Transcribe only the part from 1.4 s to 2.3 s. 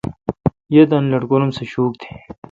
ام سہ شوک تیں۔